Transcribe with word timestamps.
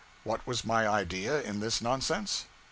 What 0.23 0.47
was 0.47 0.65
my 0.65 0.87
idea 0.87 1.41
in 1.43 1.59
this 1.59 1.79
nonsense? 1.79 2.45